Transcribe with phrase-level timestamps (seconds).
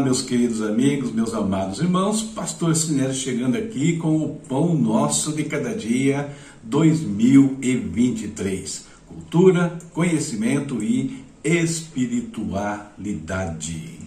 [0.00, 5.44] Meus queridos amigos, meus amados irmãos, Pastor Sinésio chegando aqui com o Pão Nosso de
[5.44, 6.30] Cada Dia
[6.62, 8.84] 2023.
[9.06, 14.00] Cultura, conhecimento e espiritualidade.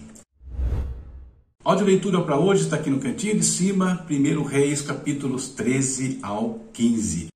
[1.64, 6.60] Áudio leitura para hoje está aqui no cantinho de cima, 1 Reis, capítulos 13 ao
[6.72, 7.26] 15.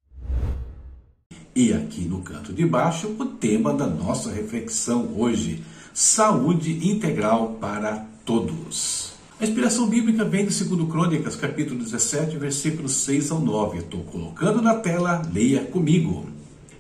[1.57, 8.14] E aqui no canto de baixo, o tema da nossa reflexão hoje saúde integral para
[8.25, 9.13] todos.
[9.41, 13.79] A inspiração bíblica vem de 2 Crônicas, capítulo 17, versículos 6 ao 9.
[13.79, 16.27] Estou colocando na tela, leia comigo.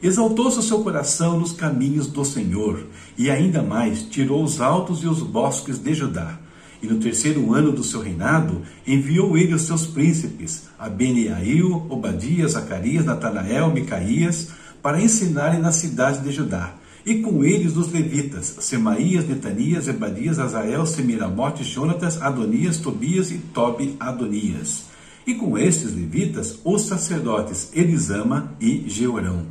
[0.03, 5.07] Exaltou-se o seu coração nos caminhos do Senhor, e ainda mais tirou os altos e
[5.07, 6.39] os bosques de Judá.
[6.83, 13.05] E no terceiro ano do seu reinado, enviou ele os seus príncipes, Abeniail, Obadias, Zacarias,
[13.05, 14.51] Natanael, Micaías,
[14.83, 16.75] para ensinarem na cidade de Judá
[17.07, 23.97] e com eles os levitas, Semaías, Netanias, Ebadias, Azael, Semiramote, Jonatas, Adonias, Tobias e Tobi
[24.01, 24.85] Adonias.
[25.27, 29.47] E com estes levitas, os sacerdotes Elisama e Jeorão.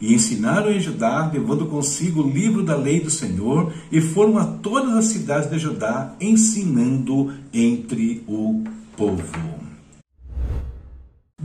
[0.00, 4.44] E ensinaram em Judá, levando consigo o livro da lei do Senhor, e foram a
[4.44, 8.62] todas as cidades de Judá, ensinando entre o
[8.96, 9.57] povo.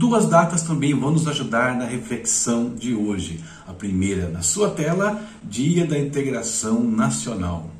[0.06, 3.42] Duas datas também vão nos ajudar na reflexão de hoje.
[3.66, 7.70] A primeira na sua tela, Dia da Integração Nacional.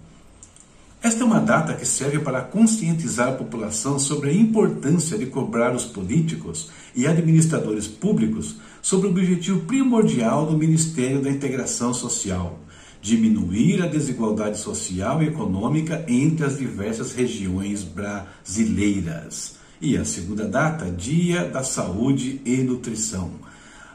[1.02, 5.74] Esta é uma data que serve para conscientizar a população sobre a importância de cobrar
[5.74, 12.58] os políticos e administradores públicos sobre o objetivo primordial do Ministério da Integração Social:
[13.02, 19.62] diminuir a desigualdade social e econômica entre as diversas regiões brasileiras.
[19.80, 23.32] E a segunda data, Dia da Saúde e Nutrição.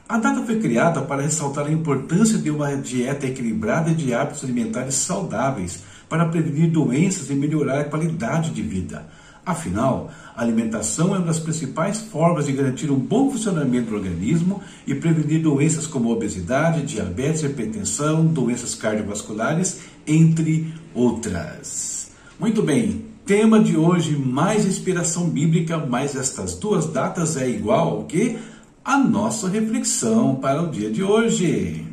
[0.07, 4.43] A data foi criada para ressaltar a importância de uma dieta equilibrada e de hábitos
[4.43, 9.05] alimentares saudáveis para prevenir doenças e melhorar a qualidade de vida.
[9.45, 14.61] Afinal, a alimentação é uma das principais formas de garantir um bom funcionamento do organismo
[14.85, 22.11] e prevenir doenças como obesidade, diabetes, hipertensão, doenças cardiovasculares, entre outras.
[22.39, 28.05] Muito bem, Tema de hoje, mais inspiração bíblica, mais estas duas datas é igual ao
[28.05, 28.39] que?
[28.83, 31.85] A nossa reflexão para o dia de hoje.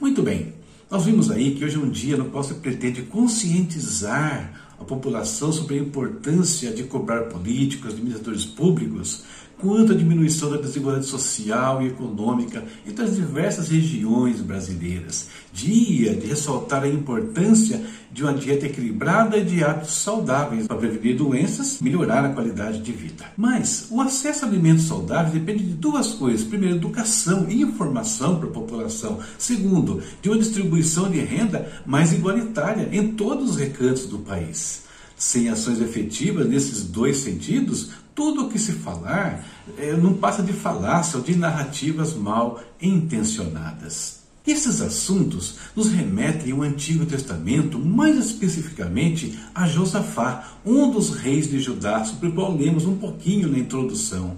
[0.00, 0.52] Muito bem,
[0.90, 5.52] nós vimos aí que hoje é um dia no qual se pretende conscientizar a população
[5.52, 9.22] sobre a importância de cobrar políticos, administradores públicos,
[9.58, 15.28] quanto à diminuição da desigualdade social e econômica entre as diversas regiões brasileiras.
[15.52, 17.80] Dia de ressaltar a importância
[18.12, 22.92] de uma dieta equilibrada e de hábitos saudáveis para prevenir doenças, melhorar a qualidade de
[22.92, 23.24] vida.
[23.36, 28.48] Mas o acesso a alimentos saudáveis depende de duas coisas: primeiro, educação e informação para
[28.48, 29.18] a população.
[29.36, 34.84] Segundo, de uma distribuição de renda mais igualitária em todos os recantos do país.
[35.16, 39.44] Sem ações efetivas nesses dois sentidos, tudo o que se falar
[39.78, 44.24] é, não passa de falácia ou de narrativas mal intencionadas.
[44.46, 51.58] Esses assuntos nos remetem ao Antigo Testamento, mais especificamente a Josafá, um dos reis de
[51.58, 54.36] Judá, sobre o qual lemos um pouquinho na introdução.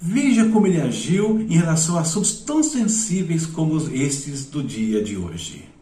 [0.00, 5.16] Veja como ele agiu em relação a assuntos tão sensíveis como estes do dia de
[5.16, 5.75] hoje.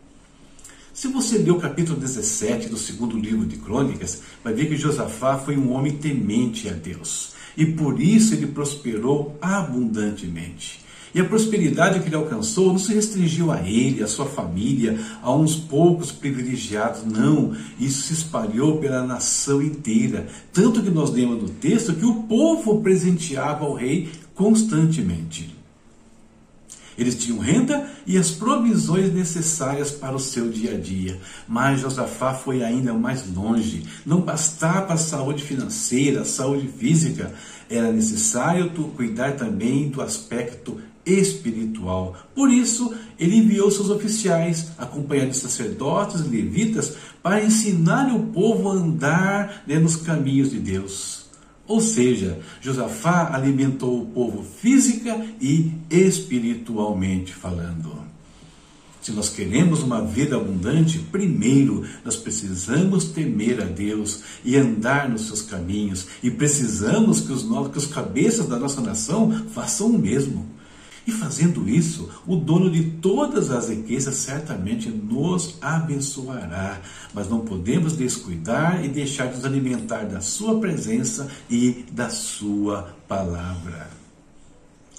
[0.94, 5.37] Se você ler o capítulo 17 do segundo livro de Crônicas, vai ver que Josafá
[5.37, 7.32] foi um homem temente a Deus.
[7.56, 10.84] E por isso ele prosperou abundantemente.
[11.12, 15.34] E a prosperidade que ele alcançou não se restringiu a ele, a sua família, a
[15.34, 17.56] uns poucos privilegiados, não.
[17.78, 20.28] Isso se espalhou pela nação inteira.
[20.53, 25.53] Tanto que nós lemos no texto que o povo presenteava ao rei constantemente.
[26.97, 31.19] Eles tinham renda e as provisões necessárias para o seu dia a dia.
[31.49, 33.84] Mas Josafá foi ainda mais longe.
[34.05, 37.33] Não bastava a saúde financeira, a saúde física.
[37.68, 42.16] Era necessário cuidar também do aspecto espiritual.
[42.34, 48.71] Por isso, ele enviou seus oficiais, acompanhados de sacerdotes e levitas, para ensinar o povo
[48.71, 51.23] a andar né, nos caminhos de Deus.
[51.66, 58.05] Ou seja, Josafá alimentou o povo física e espiritualmente falando.
[59.01, 65.27] Se nós queremos uma vida abundante, primeiro nós precisamos temer a Deus e andar nos
[65.27, 70.53] seus caminhos, e precisamos que os, que os cabeças da nossa nação façam o mesmo.
[71.06, 76.80] E fazendo isso, o dono de todas as riquezas certamente nos abençoará.
[77.12, 82.97] Mas não podemos descuidar e deixar de nos alimentar da Sua presença e da Sua
[83.06, 83.91] palavra.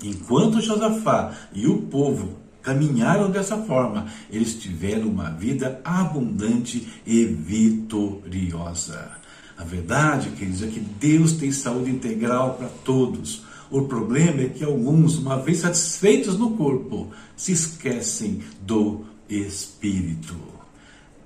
[0.04, 9.12] Enquanto Josafá e o povo caminharam dessa forma, eles tiveram uma vida abundante e vitoriosa.
[9.58, 13.44] A verdade, queridos, é que Deus tem saúde integral para todos.
[13.70, 20.36] O problema é que alguns, uma vez satisfeitos no corpo, se esquecem do espírito.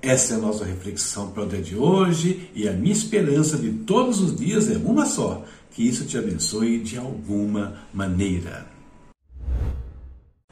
[0.01, 3.69] Essa é a nossa reflexão para o dia de hoje e a minha esperança de
[3.69, 8.65] todos os dias é uma só: que isso te abençoe de alguma maneira.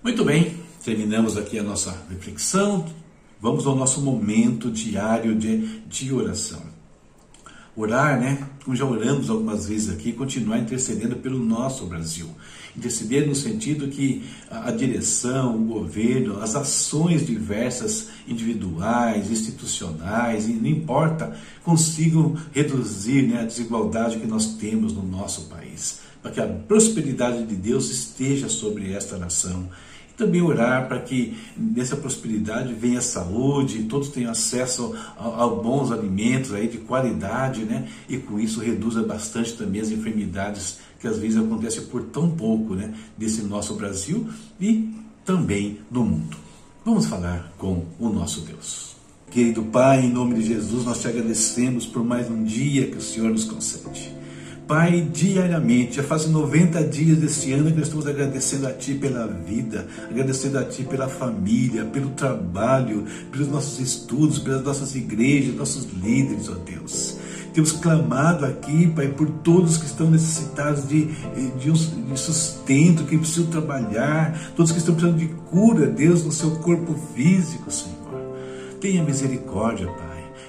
[0.04, 2.86] Muito bem, terminamos aqui a nossa reflexão.
[3.40, 6.77] Vamos ao nosso momento diário de, de oração
[7.78, 8.40] orar, né?
[8.66, 12.28] Como já oramos algumas vezes aqui, continuar intercedendo pelo nosso Brasil.
[12.76, 21.38] Interceder no sentido que a, direção, o governo, as ações diversas, individuais, institucionais, não importa,
[21.64, 26.02] consigam reduzir né, a desigualdade que nós temos no nosso país.
[26.22, 29.70] Para que a prosperidade de Deus esteja sobre esta nação
[30.18, 36.68] também orar para que nessa prosperidade venha saúde, todos tenham acesso a, bons alimentos aí
[36.68, 37.88] de qualidade, né?
[38.10, 42.74] E com isso reduza bastante também as enfermidades que às vezes acontecem por tão pouco,
[42.74, 42.94] né?
[43.16, 44.28] Desse nosso Brasil
[44.60, 44.92] e
[45.24, 46.36] também no mundo.
[46.84, 48.96] Vamos falar com o nosso Deus.
[49.30, 53.02] Querido Pai, em nome de Jesus, nós te agradecemos por mais um dia que o
[53.02, 54.16] Senhor nos concede.
[54.68, 59.26] Pai, diariamente, já faz 90 dias desse ano que nós estamos agradecendo a Ti pela
[59.26, 65.88] vida, agradecendo a Ti pela família, pelo trabalho, pelos nossos estudos, pelas nossas igrejas, nossos
[65.94, 67.18] líderes, ó Deus.
[67.54, 71.06] Temos clamado aqui, Pai, por todos que estão necessitados de,
[71.58, 76.32] de, um, de sustento, que precisam trabalhar, todos que estão precisando de cura, Deus, no
[76.32, 77.96] seu corpo físico, Senhor.
[78.82, 80.07] Tenha misericórdia, Pai.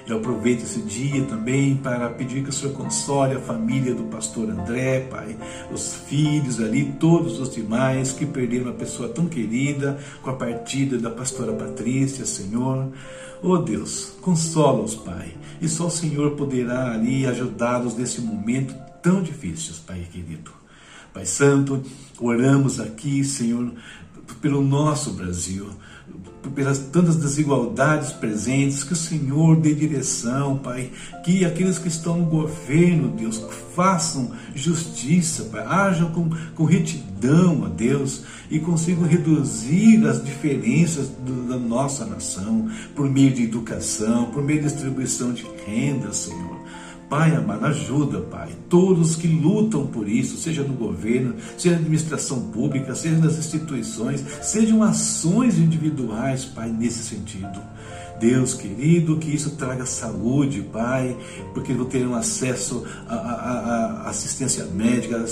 [0.09, 4.49] Eu aproveito esse dia também para pedir que o Senhor console a família do pastor
[4.49, 5.37] André, Pai,
[5.71, 10.97] os filhos ali, todos os demais que perderam uma pessoa tão querida com a partida
[10.97, 12.87] da pastora Patrícia, Senhor.
[13.43, 18.73] Oh Deus, consola-os, Pai, e só o Senhor poderá ali ajudá-los nesse momento
[19.03, 20.51] tão difícil, Pai querido.
[21.13, 21.83] Pai Santo,
[22.19, 23.71] oramos aqui, Senhor,
[24.41, 25.69] pelo nosso Brasil
[26.55, 30.89] pelas tantas desigualdades presentes, que o Senhor dê direção, Pai,
[31.23, 33.43] que aqueles que estão no governo, Deus,
[33.75, 41.47] façam justiça, Pai, hajam com, com retidão, a Deus, e consigam reduzir as diferenças do,
[41.47, 46.59] da nossa nação, por meio de educação, por meio de distribuição de renda, Senhor.
[47.09, 52.39] Pai amado, ajuda, Pai, todos que lutam por isso, seja no governo, seja na administração
[52.51, 57.59] pública, seja nas instituições, sejam ações individuais, Pai, nesse sentido.
[58.19, 61.17] Deus querido, que isso traga saúde, Pai,
[61.53, 65.25] porque não terão acesso à assistência médica,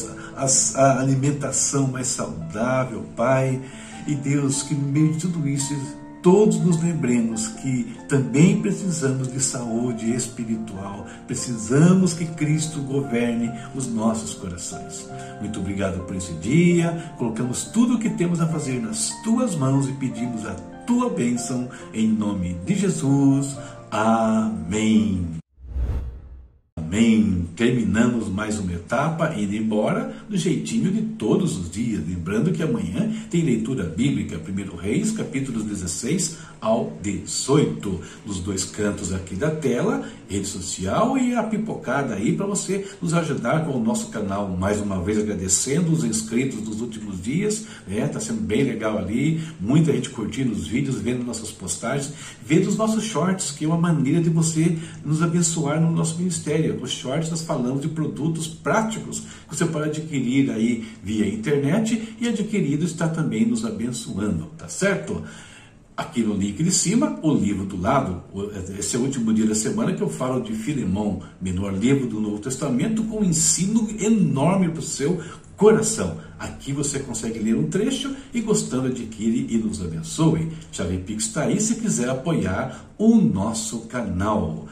[0.76, 3.62] à alimentação mais saudável, Pai.
[4.08, 5.76] E Deus, que no meio de tudo isso
[6.22, 14.34] todos nos lembremos que também precisamos de saúde espiritual, precisamos que Cristo governe os nossos
[14.34, 15.10] corações.
[15.40, 19.88] Muito obrigado por esse dia, colocamos tudo o que temos a fazer nas tuas mãos
[19.88, 20.54] e pedimos a
[20.86, 23.58] tua bênção em nome de Jesus.
[23.92, 25.38] Amém.
[26.98, 27.48] Amém.
[27.56, 32.02] Terminamos mais uma etapa, indo embora do jeitinho de todos os dias.
[32.08, 39.14] Lembrando que amanhã tem leitura bíblica, 1 Reis, capítulos 16 ao 18, nos dois cantos
[39.14, 43.84] aqui da tela, rede social e a pipocada aí para você nos ajudar com o
[43.84, 44.50] nosso canal.
[44.50, 48.08] Mais uma vez agradecendo os inscritos dos últimos dias, né?
[48.08, 52.12] Tá sendo bem legal ali, muita gente curtindo os vídeos, vendo nossas postagens,
[52.44, 56.87] vendo os nossos shorts, que é uma maneira de você nos abençoar no nosso ministério.
[56.88, 62.86] Shorts nós falamos de produtos práticos que você pode adquirir aí via internet e adquirido
[62.86, 65.24] está também nos abençoando, tá certo?
[65.96, 68.22] Aqui no link de cima, o livro do lado.
[68.78, 72.22] Esse é o último dia da semana que eu falo de Filemão, menor livro do
[72.22, 75.20] Novo Testamento, com um ensino enorme para o seu
[75.58, 76.20] coração.
[76.38, 80.52] Aqui você consegue ler um trecho e gostando adquire e nos abençoe.
[80.72, 84.68] Chave Pix está aí se quiser apoiar o nosso canal.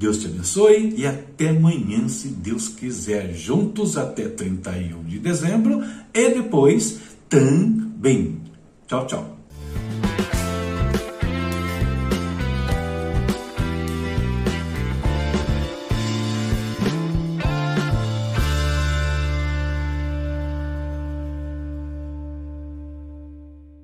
[0.00, 3.34] Deus te abençoe e até amanhã, se Deus quiser.
[3.34, 8.40] Juntos até 31 de dezembro e depois também.
[8.88, 9.39] Tchau, tchau.